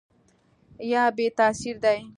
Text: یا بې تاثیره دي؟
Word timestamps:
یا 0.91 1.03
بې 1.15 1.27
تاثیره 1.39 1.79
دي؟ 1.83 1.97